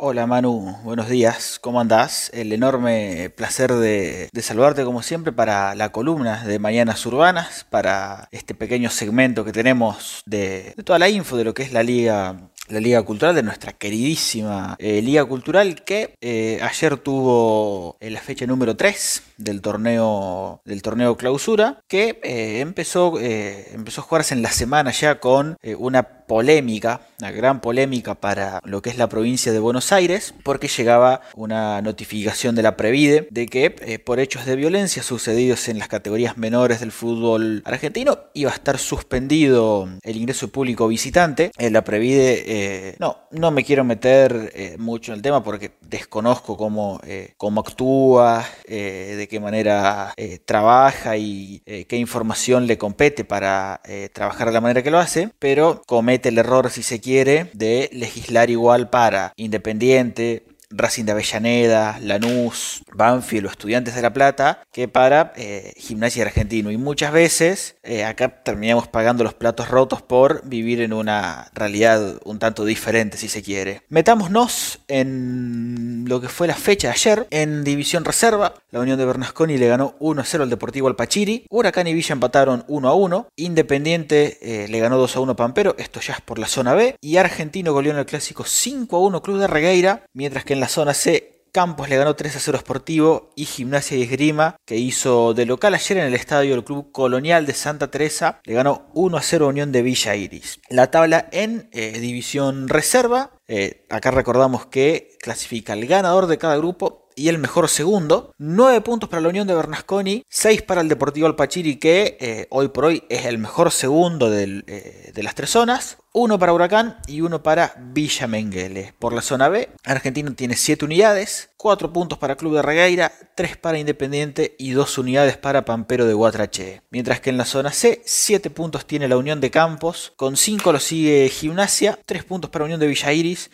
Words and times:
Hola 0.00 0.28
Manu, 0.28 0.76
buenos 0.84 1.08
días, 1.08 1.58
¿cómo 1.60 1.80
andás? 1.80 2.30
El 2.32 2.52
enorme 2.52 3.30
placer 3.30 3.74
de, 3.74 4.30
saludarte 4.40 4.84
como 4.84 5.02
siempre 5.02 5.32
para 5.32 5.74
la 5.74 5.90
columna 5.90 6.44
de 6.44 6.60
Mañanas 6.60 7.04
Urbanas, 7.04 7.66
para 7.68 8.28
este 8.30 8.54
pequeño 8.54 8.90
segmento 8.90 9.44
que 9.44 9.50
tenemos 9.50 10.22
de, 10.24 10.72
toda 10.84 11.00
la 11.00 11.08
info 11.08 11.36
de 11.36 11.42
lo 11.42 11.52
que 11.52 11.64
es 11.64 11.72
la 11.72 11.82
Liga 11.82 12.48
la 12.68 12.80
Liga 12.80 13.02
Cultural 13.02 13.34
de 13.34 13.42
nuestra 13.42 13.72
queridísima 13.72 14.76
eh, 14.78 15.02
Liga 15.02 15.24
Cultural 15.24 15.82
que 15.82 16.14
eh, 16.20 16.60
ayer 16.62 16.98
tuvo 16.98 17.96
eh, 17.98 18.10
la 18.10 18.20
fecha 18.20 18.46
número 18.46 18.76
3 18.76 19.22
del 19.38 19.62
torneo 19.62 20.60
del 20.66 20.82
torneo 20.82 21.16
clausura 21.16 21.80
que 21.88 22.20
empezó 22.60 23.18
empezó 23.18 24.02
a 24.02 24.04
jugarse 24.04 24.34
en 24.34 24.42
la 24.42 24.50
semana 24.52 24.90
ya 24.90 25.18
con 25.18 25.56
una 25.78 26.17
polémica, 26.28 27.00
una 27.20 27.32
gran 27.32 27.60
polémica 27.60 28.14
para 28.14 28.60
lo 28.64 28.80
que 28.82 28.90
es 28.90 28.98
la 28.98 29.08
provincia 29.08 29.50
de 29.50 29.58
Buenos 29.58 29.90
Aires, 29.90 30.34
porque 30.44 30.68
llegaba 30.68 31.22
una 31.34 31.82
notificación 31.82 32.54
de 32.54 32.62
la 32.62 32.76
Previde 32.76 33.26
de 33.32 33.46
que 33.46 33.74
eh, 33.80 33.98
por 33.98 34.20
hechos 34.20 34.46
de 34.46 34.54
violencia 34.54 35.02
sucedidos 35.02 35.68
en 35.68 35.80
las 35.80 35.88
categorías 35.88 36.36
menores 36.36 36.78
del 36.78 36.92
fútbol 36.92 37.62
argentino 37.64 38.18
iba 38.34 38.52
a 38.52 38.54
estar 38.54 38.78
suspendido 38.78 39.88
el 40.02 40.16
ingreso 40.16 40.48
público 40.48 40.86
visitante. 40.86 41.50
Eh, 41.58 41.70
la 41.70 41.82
Previde, 41.82 42.44
eh, 42.46 42.96
no, 43.00 43.16
no 43.32 43.50
me 43.50 43.64
quiero 43.64 43.82
meter 43.82 44.76
mucho 44.78 45.12
en 45.12 45.16
el 45.16 45.22
tema 45.22 45.42
porque 45.42 45.72
desconozco 45.88 46.56
cómo, 46.56 47.00
cómo 47.36 47.60
actúa, 47.60 48.46
de 48.66 49.26
qué 49.28 49.40
manera 49.40 50.14
trabaja 50.44 51.16
y 51.16 51.62
qué 51.88 51.96
información 51.96 52.66
le 52.66 52.78
compete 52.78 53.24
para 53.24 53.80
trabajar 54.12 54.48
de 54.48 54.54
la 54.54 54.60
manera 54.60 54.82
que 54.82 54.90
lo 54.90 54.98
hace, 54.98 55.30
pero 55.38 55.82
comete 55.86 56.28
el 56.28 56.38
error, 56.38 56.70
si 56.70 56.82
se 56.82 57.00
quiere, 57.00 57.50
de 57.54 57.88
legislar 57.92 58.50
igual 58.50 58.90
para 58.90 59.32
Independiente, 59.36 60.44
Racing 60.70 61.04
de 61.04 61.12
Avellaneda, 61.12 61.98
Lanús, 62.00 62.82
Banfield 62.94 63.46
o 63.46 63.50
Estudiantes 63.50 63.94
de 63.94 64.02
La 64.02 64.12
Plata 64.12 64.62
que 64.72 64.88
para 64.88 65.32
eh, 65.36 65.72
Gimnasia 65.76 66.24
Argentino. 66.24 66.70
Y 66.70 66.76
muchas 66.76 67.12
veces 67.12 67.76
eh, 67.82 68.04
acá 68.04 68.42
terminamos 68.42 68.88
pagando 68.88 69.24
los 69.24 69.34
platos 69.34 69.68
rotos 69.68 70.02
por 70.02 70.46
vivir 70.46 70.80
en 70.80 70.92
una 70.92 71.50
realidad 71.54 72.20
un 72.24 72.38
tanto 72.38 72.64
diferente, 72.64 73.16
si 73.16 73.28
se 73.28 73.42
quiere. 73.42 73.82
Metámonos 73.88 74.80
en 74.88 75.87
lo 76.08 76.20
que 76.20 76.28
fue 76.28 76.46
la 76.46 76.54
fecha 76.54 76.88
de 76.88 76.94
ayer. 76.94 77.26
En 77.30 77.64
División 77.64 78.04
Reserva, 78.04 78.54
la 78.70 78.80
Unión 78.80 78.98
de 78.98 79.04
Bernasconi 79.04 79.58
le 79.58 79.68
ganó 79.68 79.94
1-0 80.00 80.42
al 80.42 80.50
Deportivo 80.50 80.88
Alpachiri. 80.88 81.44
Huracán 81.50 81.86
y 81.86 81.94
Villa 81.94 82.14
empataron 82.14 82.66
1-1. 82.66 83.26
Independiente 83.36 84.38
eh, 84.42 84.68
le 84.68 84.80
ganó 84.80 85.02
2-1 85.02 85.36
Pampero. 85.36 85.74
Esto 85.78 86.00
ya 86.00 86.14
es 86.14 86.20
por 86.20 86.38
la 86.38 86.48
zona 86.48 86.74
B. 86.74 86.96
Y 87.00 87.16
Argentino 87.18 87.72
goleó 87.72 87.92
en 87.92 87.98
el 87.98 88.06
clásico 88.06 88.44
5-1 88.44 89.22
Club 89.22 89.38
de 89.38 89.46
Regueira. 89.46 90.04
Mientras 90.14 90.44
que 90.44 90.54
en 90.54 90.60
la 90.60 90.68
zona 90.68 90.94
C 90.94 91.37
Campos 91.58 91.88
le 91.88 91.96
ganó 91.96 92.14
3 92.14 92.36
a 92.36 92.38
0 92.38 92.58
Sportivo 92.58 93.32
y 93.34 93.44
Gimnasia 93.44 93.96
y 93.96 94.02
Esgrima, 94.02 94.54
que 94.64 94.76
hizo 94.76 95.34
de 95.34 95.44
local 95.44 95.74
ayer 95.74 95.98
en 95.98 96.04
el 96.04 96.14
estadio 96.14 96.52
del 96.52 96.62
Club 96.62 96.92
Colonial 96.92 97.46
de 97.46 97.52
Santa 97.52 97.90
Teresa, 97.90 98.38
le 98.44 98.54
ganó 98.54 98.86
1 98.94 99.16
a 99.16 99.22
0 99.22 99.48
Unión 99.48 99.72
de 99.72 99.82
Villa 99.82 100.14
Iris. 100.14 100.60
La 100.68 100.92
tabla 100.92 101.28
en 101.32 101.68
eh, 101.72 101.98
división 101.98 102.68
reserva, 102.68 103.32
eh, 103.48 103.84
acá 103.90 104.12
recordamos 104.12 104.66
que 104.66 105.16
clasifica 105.20 105.72
el 105.72 105.88
ganador 105.88 106.28
de 106.28 106.38
cada 106.38 106.56
grupo 106.58 106.97
y 107.18 107.28
el 107.28 107.38
mejor 107.38 107.68
segundo. 107.68 108.32
9 108.38 108.80
puntos 108.80 109.08
para 109.08 109.20
la 109.20 109.28
Unión 109.28 109.46
de 109.48 109.54
Bernasconi, 109.54 110.24
6 110.28 110.62
para 110.62 110.80
el 110.80 110.88
Deportivo 110.88 111.26
Alpachiri, 111.26 111.76
que 111.76 112.16
eh, 112.20 112.46
hoy 112.50 112.68
por 112.68 112.86
hoy 112.86 113.02
es 113.08 113.26
el 113.26 113.38
mejor 113.38 113.72
segundo 113.72 114.32
eh, 114.32 115.12
de 115.12 115.22
las 115.22 115.34
tres 115.34 115.50
zonas. 115.50 115.98
1 116.12 116.38
para 116.38 116.52
Huracán 116.52 116.96
y 117.06 117.20
1 117.20 117.42
para 117.42 117.74
Villa 117.78 118.26
Menguele. 118.26 118.94
Por 118.98 119.12
la 119.12 119.20
zona 119.20 119.48
B, 119.48 119.68
Argentino 119.84 120.32
tiene 120.34 120.56
7 120.56 120.84
unidades, 120.84 121.50
4 121.58 121.92
puntos 121.92 122.18
para 122.18 122.36
Club 122.36 122.54
de 122.54 122.62
Regueira, 122.62 123.12
3 123.36 123.56
para 123.58 123.78
Independiente 123.78 124.56
y 124.58 124.70
2 124.70 124.98
unidades 124.98 125.36
para 125.36 125.64
Pampero 125.64 126.06
de 126.06 126.14
Guatrache. 126.14 126.82
Mientras 126.90 127.20
que 127.20 127.30
en 127.30 127.36
la 127.36 127.44
zona 127.44 127.72
C, 127.72 128.02
7 128.04 128.50
puntos 128.50 128.86
tiene 128.86 129.06
la 129.06 129.16
Unión 129.16 129.40
de 129.40 129.50
Campos, 129.50 130.12
con 130.16 130.36
5 130.36 130.72
lo 130.72 130.80
sigue 130.80 131.28
Gimnasia, 131.28 131.98
3 132.04 132.24
puntos 132.24 132.50
para 132.50 132.64
Unión 132.64 132.80
de 132.80 132.86
Villa 132.86 133.12
Iris 133.12 133.50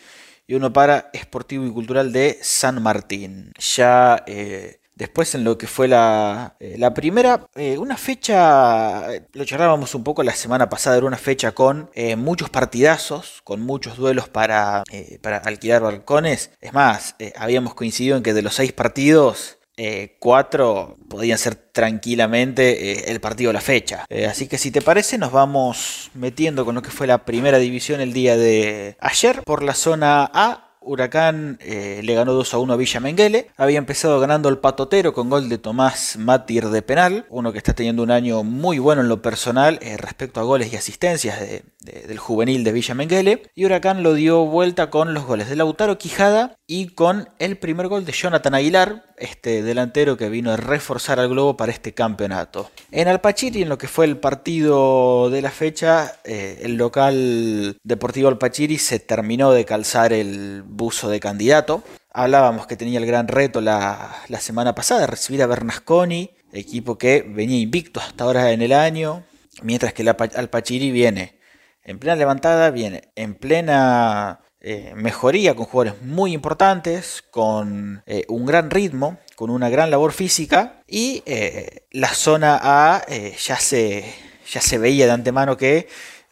y 0.47 0.55
uno 0.55 0.73
para 0.73 1.09
Esportivo 1.13 1.65
y 1.65 1.71
Cultural 1.71 2.11
de 2.11 2.37
San 2.41 2.81
Martín. 2.81 3.51
Ya 3.75 4.23
eh, 4.27 4.79
después 4.95 5.33
en 5.35 5.43
lo 5.43 5.57
que 5.57 5.67
fue 5.67 5.87
la, 5.87 6.55
eh, 6.59 6.75
la 6.77 6.93
primera, 6.93 7.47
eh, 7.55 7.77
una 7.77 7.97
fecha, 7.97 9.07
lo 9.33 9.45
charlábamos 9.45 9.95
un 9.95 10.03
poco 10.03 10.23
la 10.23 10.35
semana 10.35 10.69
pasada, 10.69 10.97
era 10.97 11.07
una 11.07 11.17
fecha 11.17 11.53
con 11.53 11.89
muchos 12.17 12.49
partidazos, 12.49 13.41
con 13.43 13.61
muchos 13.61 13.97
duelos 13.97 14.29
para, 14.29 14.83
para 15.21 15.37
alquilar 15.37 15.81
balcones. 15.81 16.51
Es 16.61 16.73
más, 16.73 17.15
habíamos 17.35 17.73
coincidido 17.73 18.17
en 18.17 18.23
que 18.23 18.33
de 18.33 18.41
los 18.41 18.55
seis 18.55 18.71
partidos, 18.71 19.54
eh, 19.77 20.15
cuatro 20.19 20.97
podían 21.09 21.37
ser 21.37 21.55
tranquilamente 21.55 22.91
eh, 22.91 23.11
el 23.11 23.19
partido 23.19 23.49
de 23.49 23.55
la 23.55 23.61
fecha. 23.61 24.05
Eh, 24.09 24.25
así 24.25 24.47
que 24.47 24.57
si 24.57 24.71
te 24.71 24.81
parece, 24.81 25.17
nos 25.17 25.33
vamos 25.33 26.11
metiendo 26.13 26.63
con 26.63 26.75
lo 26.75 26.81
que 26.81 26.91
fue 26.91 27.07
la 27.07 27.25
primera 27.25 27.57
división 27.57 27.99
el 27.99 28.13
día 28.13 28.37
de 28.37 28.95
ayer 28.99 29.41
por 29.43 29.63
la 29.63 29.73
zona 29.73 30.29
A. 30.33 30.64
Huracán 30.85 31.59
le 31.61 32.13
ganó 32.13 32.33
2 32.33 32.53
a 32.53 32.57
1 32.57 32.73
a 32.73 32.77
Villa 32.77 32.99
Menguele. 32.99 33.49
Había 33.57 33.77
empezado 33.77 34.19
ganando 34.19 34.49
el 34.49 34.59
patotero 34.59 35.13
con 35.13 35.29
gol 35.29 35.49
de 35.49 35.57
Tomás 35.57 36.17
Matir 36.17 36.69
de 36.69 36.81
penal. 36.81 37.25
Uno 37.29 37.51
que 37.51 37.57
está 37.57 37.73
teniendo 37.73 38.03
un 38.03 38.11
año 38.11 38.43
muy 38.43 38.79
bueno 38.79 39.01
en 39.01 39.09
lo 39.09 39.21
personal 39.21 39.79
respecto 39.97 40.39
a 40.39 40.43
goles 40.43 40.71
y 40.71 40.75
asistencias 40.75 41.39
del 41.39 42.17
juvenil 42.19 42.63
de 42.63 42.71
Villa 42.71 42.95
Menguele. 42.95 43.43
Y 43.55 43.65
Huracán 43.65 44.03
lo 44.03 44.13
dio 44.13 44.45
vuelta 44.45 44.89
con 44.89 45.13
los 45.13 45.25
goles 45.25 45.49
de 45.49 45.55
Lautaro 45.55 45.97
Quijada 45.97 46.57
y 46.67 46.87
con 46.87 47.29
el 47.39 47.57
primer 47.57 47.87
gol 47.87 48.05
de 48.05 48.11
Jonathan 48.11 48.55
Aguilar 48.55 49.03
este 49.17 49.61
delantero 49.61 50.17
que 50.17 50.29
vino 50.29 50.51
a 50.51 50.57
reforzar 50.57 51.19
al 51.19 51.29
globo 51.29 51.57
para 51.57 51.71
este 51.71 51.93
campeonato. 51.93 52.69
En 52.91 53.07
Alpachiri, 53.07 53.61
en 53.61 53.69
lo 53.69 53.77
que 53.77 53.87
fue 53.87 54.05
el 54.05 54.17
partido 54.17 55.29
de 55.29 55.41
la 55.41 55.51
fecha, 55.51 56.19
eh, 56.23 56.59
el 56.63 56.75
local 56.75 57.77
Deportivo 57.83 58.27
Alpachiri 58.27 58.77
se 58.77 58.99
terminó 58.99 59.51
de 59.51 59.65
calzar 59.65 60.13
el 60.13 60.63
buzo 60.75 61.09
de 61.09 61.19
candidato. 61.19 61.83
Hablábamos 62.11 62.67
que 62.67 62.77
tenía 62.77 62.99
el 62.99 63.05
gran 63.05 63.27
reto 63.27 63.61
la, 63.61 64.15
semana 64.39 64.75
pasada, 64.75 65.07
recibir 65.07 65.43
a 65.43 65.47
Bernasconi, 65.47 66.31
equipo 66.53 66.97
que 66.97 67.21
venía 67.27 67.59
invicto 67.59 67.99
hasta 67.99 68.23
ahora 68.23 68.51
en 68.51 68.61
el 68.61 68.73
año, 68.73 69.23
mientras 69.61 69.93
que 69.93 70.03
el 70.03 70.09
Alpachiri 70.09 70.91
viene 70.91 71.39
en 71.83 71.99
plena 71.99 72.15
levantada, 72.15 72.71
viene 72.71 73.11
en 73.15 73.35
plena 73.35 74.39
eh, 74.61 74.93
mejoría 74.95 75.55
con 75.55 75.65
jugadores 75.65 76.01
muy 76.01 76.33
importantes, 76.33 77.23
con 77.29 78.01
eh, 78.05 78.25
un 78.29 78.45
gran 78.45 78.71
ritmo, 78.71 79.19
con 79.35 79.49
una 79.49 79.69
gran 79.69 79.91
labor 79.91 80.11
física 80.11 80.81
y 80.87 81.21
eh, 81.25 81.85
la 81.91 82.07
zona 82.07 82.59
A 82.63 83.05
ya, 83.07 83.57
se, 83.57 84.05
ya 84.49 84.61
se 84.61 84.77
veía 84.77 85.05
de 85.05 85.11
antemano 85.11 85.57
que 85.57 85.87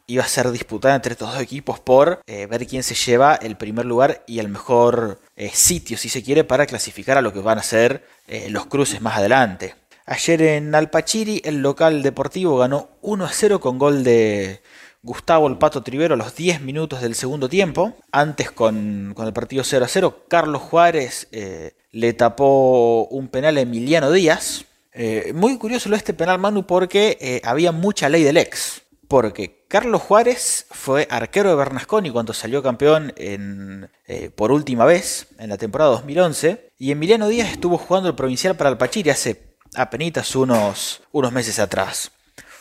iba 0.08 0.24
a 0.24 0.28
ser 0.28 0.52
disputada 0.52 0.96
entre 0.96 1.14
estos 1.14 1.32
dos 1.32 1.42
equipos 1.42 1.80
por 1.80 2.22
ver 2.26 2.68
quién 2.68 2.84
se 2.84 2.96
lleva 2.96 3.36
el 3.36 3.56
primer 3.56 3.86
lugar 3.86 4.24
y 4.28 4.40
el 4.40 4.50
mejor 4.50 5.20
sitio, 5.54 5.98
si 5.98 6.10
se 6.10 6.24
quiere, 6.24 6.44
para 6.44 6.66
clasificar 6.66 7.18
a 7.18 7.22
lo 7.22 7.32
que 7.34 7.40
van 7.40 7.58
a 7.58 7.64
ser 7.64 8.06
los 8.50 8.66
cruces 8.66 9.02
más 9.02 9.18
adelante. 9.18 9.76
Ayer 10.06 10.42
en 10.42 10.76
Alpachiri 10.76 11.42
el 11.46 11.62
local 11.62 12.04
deportivo 12.04 12.58
ganó 12.58 12.90
1 13.02 13.26
a 13.26 13.32
0 13.32 13.62
con 13.62 13.78
gol 13.78 14.04
de 14.04 14.62
Gustavo 15.02 15.48
el 15.48 15.58
Pato 15.58 15.82
Trivero 15.82 16.16
a 16.16 16.18
los 16.18 16.36
10 16.36 16.62
minutos 16.62 17.02
del 17.02 17.16
segundo 17.16 17.48
tiempo. 17.48 17.94
Antes 18.12 18.52
con, 18.52 19.16
el 19.18 19.34
partido 19.34 19.64
0 19.64 19.86
a 19.86 19.88
0, 19.88 20.26
Carlos 20.28 20.62
Juárez 20.62 21.28
eh, 21.32 21.74
le 21.92 22.14
tapó 22.14 23.06
un 23.06 23.30
penal 23.30 23.58
a 23.58 23.62
Emiliano 23.62 24.12
Díaz. 24.12 24.66
Eh, 24.94 25.32
muy 25.34 25.58
curioso 25.58 25.90
lo 25.90 25.96
este 25.96 26.14
penal, 26.14 26.38
Manu, 26.38 26.66
porque 26.66 27.18
eh, 27.20 27.42
había 27.44 27.72
mucha 27.72 28.08
ley 28.08 28.24
del 28.24 28.38
ex. 28.38 28.83
Porque 29.14 29.64
Carlos 29.68 30.02
Juárez 30.02 30.66
fue 30.72 31.08
arquero 31.08 31.52
de 31.52 31.56
Bernasconi 31.56 32.10
cuando 32.10 32.34
salió 32.34 32.64
campeón 32.64 33.14
en, 33.16 33.92
por 34.36 34.52
última 34.52 34.86
vez 34.86 35.28
en 35.38 35.52
la 35.52 35.58
temporada 35.60 35.92
2011. 35.92 36.72
Y 36.80 36.90
Emiliano 36.90 37.28
Díaz 37.28 37.52
estuvo 37.52 37.78
jugando 37.78 38.10
el 38.10 38.16
provincial 38.16 38.58
para 38.58 38.72
el 38.72 38.78
Pachiri 38.80 39.12
hace 39.12 39.56
apenas 39.76 40.36
unos, 40.36 41.04
unos 41.12 41.32
meses 41.32 41.60
atrás. 41.60 42.12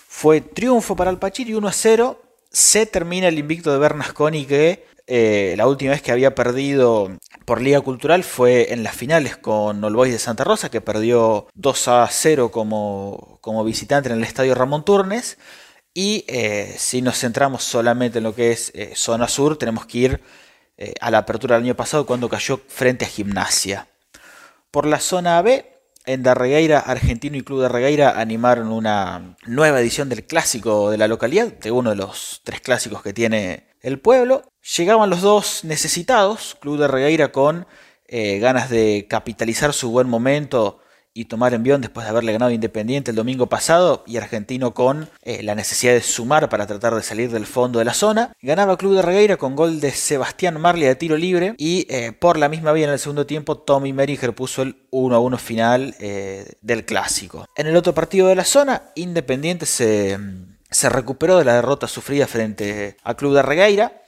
Fue 0.06 0.42
triunfo 0.42 0.94
para 0.94 1.10
el 1.10 1.16
Pachiri 1.16 1.54
1 1.54 1.66
a 1.66 1.72
0 1.72 2.22
se 2.50 2.84
termina 2.84 3.28
el 3.28 3.38
invicto 3.38 3.72
de 3.72 3.78
Bernasconi 3.78 4.44
que 4.44 4.84
eh, 5.06 5.54
la 5.56 5.66
última 5.66 5.92
vez 5.92 6.02
que 6.02 6.12
había 6.12 6.34
perdido 6.34 7.12
por 7.46 7.62
Liga 7.62 7.80
Cultural 7.80 8.24
fue 8.24 8.74
en 8.74 8.82
las 8.82 8.94
finales 8.94 9.38
con 9.38 9.82
All 9.82 9.96
Boys 9.96 10.12
de 10.12 10.18
Santa 10.18 10.44
Rosa, 10.44 10.70
que 10.70 10.82
perdió 10.82 11.46
2 11.54 11.88
a 11.88 12.06
0 12.10 12.50
como, 12.50 13.38
como 13.40 13.64
visitante 13.64 14.10
en 14.10 14.16
el 14.16 14.24
estadio 14.24 14.54
Ramón 14.54 14.84
Turnes. 14.84 15.38
Y 15.94 16.24
eh, 16.28 16.74
si 16.78 17.02
nos 17.02 17.18
centramos 17.18 17.64
solamente 17.64 18.18
en 18.18 18.24
lo 18.24 18.34
que 18.34 18.52
es 18.52 18.70
eh, 18.74 18.92
zona 18.94 19.28
sur, 19.28 19.56
tenemos 19.58 19.86
que 19.86 19.98
ir 19.98 20.22
a 21.00 21.12
la 21.12 21.18
apertura 21.18 21.54
del 21.54 21.64
año 21.64 21.76
pasado 21.76 22.06
cuando 22.06 22.28
cayó 22.28 22.60
frente 22.66 23.04
a 23.04 23.08
Gimnasia. 23.08 23.86
Por 24.72 24.84
la 24.84 24.98
zona 24.98 25.40
B, 25.40 25.72
en 26.04 26.24
Darregueira, 26.24 26.80
Argentino 26.80 27.36
y 27.36 27.42
Club 27.42 27.62
de 27.62 27.68
Regueira 27.68 28.18
animaron 28.20 28.72
una 28.72 29.36
nueva 29.46 29.80
edición 29.80 30.08
del 30.08 30.24
clásico 30.24 30.90
de 30.90 30.98
la 30.98 31.06
localidad, 31.06 31.52
de 31.52 31.70
uno 31.70 31.90
de 31.90 31.96
los 31.96 32.40
tres 32.42 32.60
clásicos 32.60 33.02
que 33.02 33.12
tiene 33.12 33.68
el 33.80 34.00
pueblo. 34.00 34.42
Llegaban 34.76 35.10
los 35.10 35.20
dos 35.20 35.62
necesitados, 35.62 36.56
Club 36.60 36.78
de 36.78 36.88
Regueira 36.88 37.30
con 37.30 37.68
eh, 38.08 38.40
ganas 38.40 38.68
de 38.68 39.06
capitalizar 39.08 39.72
su 39.72 39.90
buen 39.90 40.08
momento 40.08 40.80
y 41.14 41.26
tomar 41.26 41.52
envión 41.54 41.80
después 41.80 42.06
de 42.06 42.10
haberle 42.10 42.32
ganado 42.32 42.50
Independiente 42.50 43.10
el 43.10 43.16
domingo 43.16 43.46
pasado 43.46 44.02
y 44.06 44.16
Argentino 44.16 44.72
con 44.72 45.10
eh, 45.22 45.42
la 45.42 45.54
necesidad 45.54 45.92
de 45.92 46.00
sumar 46.00 46.48
para 46.48 46.66
tratar 46.66 46.94
de 46.94 47.02
salir 47.02 47.30
del 47.30 47.46
fondo 47.46 47.78
de 47.78 47.84
la 47.84 47.94
zona. 47.94 48.32
Ganaba 48.40 48.76
Club 48.76 48.96
de 48.96 49.02
Regueira 49.02 49.36
con 49.36 49.54
gol 49.54 49.80
de 49.80 49.90
Sebastián 49.90 50.60
Marley 50.60 50.86
de 50.86 50.96
tiro 50.96 51.16
libre 51.16 51.54
y 51.58 51.86
eh, 51.90 52.12
por 52.12 52.38
la 52.38 52.48
misma 52.48 52.72
vía 52.72 52.86
en 52.86 52.92
el 52.92 52.98
segundo 52.98 53.26
tiempo 53.26 53.58
Tommy 53.58 53.92
Meringer 53.92 54.34
puso 54.34 54.62
el 54.62 54.76
1 54.90 55.14
a 55.14 55.18
1 55.18 55.38
final 55.38 55.94
eh, 55.98 56.52
del 56.62 56.84
clásico. 56.84 57.46
En 57.56 57.66
el 57.66 57.76
otro 57.76 57.94
partido 57.94 58.28
de 58.28 58.34
la 58.34 58.44
zona, 58.44 58.82
Independiente 58.94 59.66
se, 59.66 60.18
se 60.70 60.88
recuperó 60.88 61.38
de 61.38 61.44
la 61.44 61.54
derrota 61.54 61.88
sufrida 61.88 62.26
frente 62.26 62.96
a 63.02 63.14
Club 63.14 63.34
de 63.34 63.42
Regueira. 63.42 64.02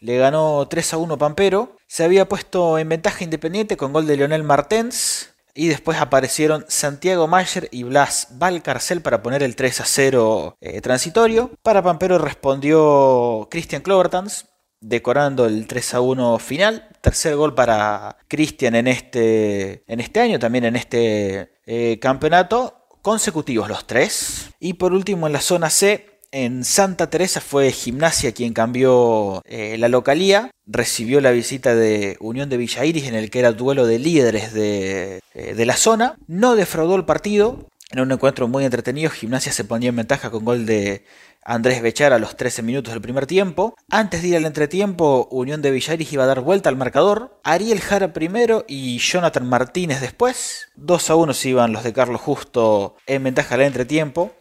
Le 0.00 0.18
ganó 0.18 0.66
3 0.68 0.94
a 0.94 0.96
1 0.98 1.18
Pampero. 1.18 1.76
Se 1.86 2.04
había 2.04 2.28
puesto 2.28 2.78
en 2.78 2.88
ventaja 2.88 3.24
Independiente 3.24 3.76
con 3.76 3.92
gol 3.92 4.06
de 4.06 4.16
Leonel 4.16 4.42
Martens 4.42 5.35
y 5.56 5.68
después 5.68 5.98
aparecieron 5.98 6.64
Santiago 6.68 7.26
Mayer 7.26 7.68
y 7.72 7.82
Blas 7.82 8.28
Valcarcel 8.32 9.00
para 9.00 9.22
poner 9.22 9.42
el 9.42 9.56
3 9.56 9.80
a 9.80 9.84
0 9.86 10.56
eh, 10.60 10.80
transitorio. 10.82 11.50
Para 11.62 11.82
Pampero 11.82 12.18
respondió 12.18 13.48
Christian 13.50 13.82
Clovertans, 13.82 14.46
decorando 14.80 15.46
el 15.46 15.66
3 15.66 15.94
a 15.94 16.00
1 16.00 16.38
final. 16.38 16.88
Tercer 17.00 17.36
gol 17.36 17.54
para 17.54 18.18
Christian 18.28 18.74
en 18.74 18.86
este, 18.86 19.84
en 19.86 20.00
este 20.00 20.20
año, 20.20 20.38
también 20.38 20.66
en 20.66 20.76
este 20.76 21.58
eh, 21.64 21.98
campeonato. 22.00 22.86
Consecutivos 23.00 23.68
los 23.68 23.86
tres. 23.86 24.50
Y 24.60 24.74
por 24.74 24.92
último 24.92 25.26
en 25.26 25.32
la 25.32 25.40
zona 25.40 25.70
C, 25.70 26.15
en 26.32 26.64
Santa 26.64 27.08
Teresa 27.10 27.40
fue 27.40 27.70
Gimnasia 27.72 28.32
quien 28.32 28.52
cambió 28.52 29.42
eh, 29.44 29.76
la 29.78 29.88
localía. 29.88 30.50
Recibió 30.66 31.20
la 31.20 31.30
visita 31.30 31.74
de 31.74 32.16
Unión 32.20 32.48
de 32.48 32.56
Villa 32.56 32.84
Iris 32.84 33.06
en 33.06 33.14
el 33.14 33.30
que 33.30 33.38
era 33.38 33.52
duelo 33.52 33.86
de 33.86 33.98
líderes 33.98 34.52
de, 34.52 35.20
eh, 35.34 35.64
la 35.66 35.76
zona. 35.76 36.16
No 36.26 36.56
defraudó 36.56 36.96
el 36.96 37.04
partido. 37.04 37.68
En 37.90 38.00
un 38.00 38.10
encuentro 38.10 38.48
muy 38.48 38.64
entretenido, 38.64 39.10
Gimnasia 39.10 39.52
se 39.52 39.64
ponía 39.64 39.90
en 39.90 39.96
ventaja 39.96 40.30
con 40.30 40.44
gol 40.44 40.66
de 40.66 41.04
Andrés 41.42 41.80
Bechar 41.80 42.12
a 42.12 42.18
los 42.18 42.36
13 42.36 42.62
minutos 42.62 42.92
del 42.92 43.00
primer 43.00 43.26
tiempo. 43.26 43.76
Antes 43.88 44.22
de 44.22 44.28
ir 44.28 44.36
al 44.36 44.44
entretiempo, 44.44 45.28
Unión 45.30 45.62
de 45.62 45.76
Iris 45.76 46.12
iba 46.12 46.24
a 46.24 46.26
dar 46.26 46.40
vuelta 46.40 46.68
al 46.68 46.76
marcador. 46.76 47.40
Ariel 47.44 47.80
Jara 47.80 48.12
primero 48.12 48.64
y 48.66 48.98
Jonathan 48.98 49.48
Martínez 49.48 50.00
después. 50.00 50.68
2 50.74 51.10
a 51.10 51.14
1 51.14 51.32
se 51.32 51.50
iban 51.50 51.72
los 51.72 51.84
de 51.84 51.92
Carlos 51.92 52.20
Justo 52.20 52.96
en 53.06 53.22
ventaja 53.22 53.54
al 53.54 53.62
entretiempo 53.62 54.32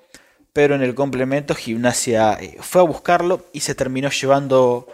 pero 0.56 0.74
en 0.74 0.82
el 0.82 0.96
complemento 0.96 1.54
Gimnasia 1.54 2.38
eh, 2.40 2.56
fue 2.62 2.80
a 2.80 2.86
buscarlo 2.86 3.46
y 3.52 3.60
se 3.60 3.76
terminó 3.76 4.10
llevando 4.10 4.88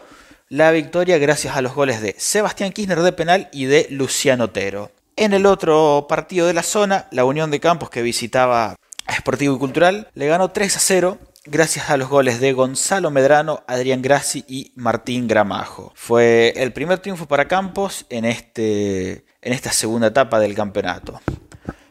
la 0.50 0.72
victoria 0.72 1.20
gracias 1.20 1.56
a 1.56 1.62
los 1.62 1.76
goles 1.76 2.02
de 2.02 2.16
Sebastián 2.18 2.72
Kirchner 2.72 3.02
de 3.02 3.14
penal 3.14 3.48
y 3.54 3.66
de 3.66 3.86
Luciano 3.92 4.46
Otero. 4.46 4.90
En 5.16 5.34
el 5.34 5.46
otro 5.46 6.08
partido 6.10 6.48
de 6.48 6.56
la 6.56 6.64
zona, 6.64 7.08
la 7.12 7.26
Unión 7.26 7.52
de 7.52 7.60
Campos 7.60 7.92
que 7.92 8.02
visitaba 8.02 8.76
a 9.06 9.16
Sportivo 9.16 9.56
y 9.56 9.60
Cultural 9.60 10.08
le 10.16 10.26
ganó 10.26 10.50
3 10.50 10.78
a 10.78 10.80
0 10.80 11.20
gracias 11.46 11.92
a 11.92 11.98
los 11.98 12.10
goles 12.10 12.40
de 12.40 12.54
Gonzalo 12.54 13.12
Medrano, 13.12 13.64
Adrián 13.68 14.02
Grassi 14.02 14.44
y 14.48 14.72
Martín 14.76 15.28
Gramajo. 15.28 15.92
Fue 15.94 16.56
el 16.58 16.74
primer 16.74 16.98
triunfo 16.98 17.28
para 17.28 17.48
Campos 17.48 18.08
en, 18.10 18.26
este, 18.26 19.26
en 19.44 19.54
esta 19.54 19.72
segunda 19.72 20.08
etapa 20.08 20.40
del 20.40 20.56
campeonato. 20.56 21.22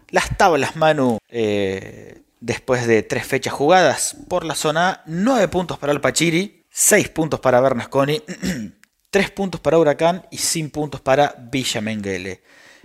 Las 0.08 0.36
tablas, 0.36 0.74
Manu, 0.74 1.18
eh, 1.28 2.19
después 2.50 2.84
de 2.88 3.04
tres 3.04 3.24
fechas 3.24 3.52
jugadas 3.52 4.16
por 4.26 4.44
la 4.44 4.56
zona 4.56 4.90
A, 4.90 5.02
9 5.06 5.46
puntos 5.46 5.78
para 5.78 5.92
el 5.92 6.00
Pachiri, 6.00 6.66
6 6.68 7.08
puntos 7.10 7.38
para 7.38 7.60
Bernasconi, 7.60 8.24
3 9.10 9.30
puntos 9.30 9.60
para 9.60 9.78
Huracán 9.78 10.26
y 10.32 10.38
5 10.38 10.72
puntos 10.72 11.00
para 11.00 11.36
Villa 11.38 11.80
Menguele. 11.80 12.42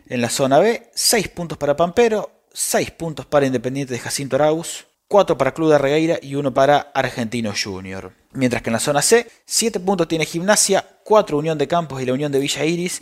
En 0.07 0.21
la 0.21 0.29
zona 0.29 0.59
B, 0.59 0.91
6 0.93 1.29
puntos 1.29 1.57
para 1.57 1.75
Pampero, 1.75 2.43
6 2.53 2.91
puntos 2.91 3.25
para 3.25 3.47
Independiente 3.47 3.95
de 3.95 3.99
Jacinto 3.99 4.35
Arauz, 4.35 4.85
4 5.07 5.35
para 5.35 5.55
Club 5.55 5.71
de 5.71 5.79
Regueira 5.79 6.19
y 6.21 6.35
1 6.35 6.53
para 6.53 6.91
Argentino 6.93 7.51
Junior. 7.51 8.13
Mientras 8.33 8.61
que 8.61 8.69
en 8.69 8.73
la 8.73 8.79
zona 8.79 9.01
C, 9.01 9.27
7 9.45 9.79
puntos 9.79 10.07
tiene 10.07 10.27
Gimnasia, 10.27 10.85
4 11.05 11.39
Unión 11.39 11.57
de 11.57 11.67
Campos 11.67 12.03
y 12.03 12.05
la 12.05 12.13
Unión 12.13 12.31
de 12.31 12.37
Villa 12.37 12.63
Iris 12.65 13.01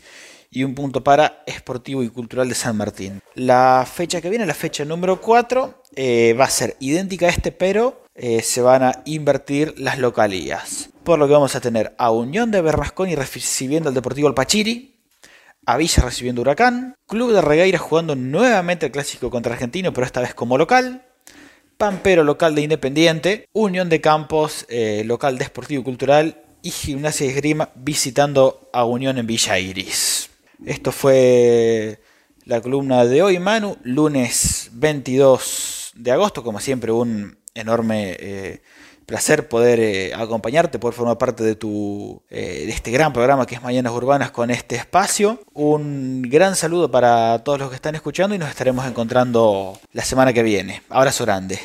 y 0.53 0.63
un 0.63 0.75
punto 0.75 1.03
para 1.03 1.43
Esportivo 1.45 2.03
y 2.03 2.09
Cultural 2.09 2.47
de 2.47 2.55
San 2.55 2.77
Martín. 2.77 3.21
La 3.35 3.87
fecha 3.91 4.21
que 4.21 4.29
viene, 4.29 4.45
la 4.45 4.53
fecha 4.53 4.85
número 4.85 5.19
4, 5.19 5.83
eh, 5.95 6.35
va 6.39 6.45
a 6.45 6.49
ser 6.49 6.77
idéntica 6.79 7.25
a 7.25 7.29
este, 7.29 7.51
pero 7.51 8.03
eh, 8.15 8.41
se 8.41 8.61
van 8.61 8.83
a 8.83 9.01
invertir 9.05 9.73
las 9.77 9.97
localías. 9.97 10.89
Por 11.03 11.17
lo 11.17 11.27
que 11.27 11.33
vamos 11.33 11.55
a 11.55 11.61
tener 11.61 11.95
a 11.97 12.11
Unión 12.11 12.51
de 12.51 12.61
Bernasconi 12.61 13.15
recibiendo 13.15 13.89
al 13.89 13.95
Deportivo 13.95 14.27
Alpachiri, 14.27 14.95
a 15.65 15.77
Villa 15.77 16.03
recibiendo 16.03 16.41
Huracán, 16.41 16.95
Club 17.07 17.33
de 17.33 17.41
Regueira 17.41 17.79
jugando 17.79 18.15
nuevamente 18.15 18.85
el 18.85 18.91
clásico 18.91 19.29
contra 19.29 19.53
Argentino, 19.53 19.93
pero 19.93 20.05
esta 20.05 20.21
vez 20.21 20.33
como 20.33 20.57
local, 20.57 21.05
Pampero 21.77 22.23
local 22.23 22.53
de 22.53 22.61
Independiente, 22.61 23.49
Unión 23.51 23.89
de 23.89 23.99
Campos 23.99 24.65
eh, 24.69 25.03
local 25.05 25.37
de 25.37 25.45
Esportivo 25.45 25.81
y 25.81 25.83
Cultural 25.83 26.43
y 26.61 26.69
Gimnasia 26.69 27.27
de 27.27 27.33
Grima 27.33 27.69
visitando 27.75 28.69
a 28.71 28.85
Unión 28.85 29.17
en 29.17 29.27
Villa 29.27 29.57
Iris. 29.59 30.29
Esto 30.65 30.93
fue 30.93 31.99
la 32.45 32.61
columna 32.61 33.03
de 33.05 33.21
hoy, 33.21 33.37
Manu, 33.37 33.77
lunes 33.83 34.69
22 34.73 35.91
de 35.95 36.11
agosto, 36.11 36.41
como 36.41 36.61
siempre 36.61 36.91
un 36.93 37.37
enorme 37.53 38.15
eh, 38.17 38.61
placer 39.05 39.49
poder 39.49 39.81
eh, 39.81 40.13
acompañarte, 40.13 40.79
poder 40.79 40.95
formar 40.95 41.17
parte 41.17 41.43
de, 41.43 41.55
tu, 41.55 42.21
eh, 42.29 42.63
de 42.65 42.69
este 42.69 42.91
gran 42.91 43.11
programa 43.11 43.45
que 43.45 43.55
es 43.55 43.61
Mañanas 43.61 43.91
Urbanas 43.91 44.31
con 44.31 44.51
este 44.51 44.77
espacio. 44.77 45.41
Un 45.53 46.21
gran 46.21 46.55
saludo 46.55 46.89
para 46.89 47.43
todos 47.43 47.59
los 47.59 47.69
que 47.69 47.75
están 47.75 47.95
escuchando 47.95 48.33
y 48.33 48.39
nos 48.39 48.49
estaremos 48.49 48.85
encontrando 48.85 49.77
la 49.91 50.05
semana 50.05 50.31
que 50.31 50.43
viene. 50.43 50.81
Abrazo 50.89 51.25
grande. 51.25 51.59